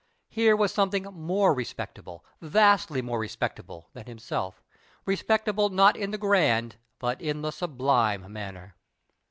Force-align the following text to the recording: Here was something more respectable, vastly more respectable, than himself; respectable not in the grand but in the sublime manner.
Here 0.29 0.55
was 0.55 0.71
something 0.73 1.03
more 1.03 1.53
respectable, 1.53 2.25
vastly 2.41 3.03
more 3.03 3.19
respectable, 3.19 3.91
than 3.93 4.07
himself; 4.07 4.63
respectable 5.05 5.69
not 5.69 5.95
in 5.95 6.09
the 6.09 6.17
grand 6.17 6.77
but 6.97 7.21
in 7.21 7.43
the 7.43 7.51
sublime 7.51 8.33
manner. 8.33 8.75